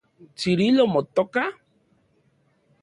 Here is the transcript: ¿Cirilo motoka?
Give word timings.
¿Cirilo 0.39 0.83
motoka? 0.93 1.43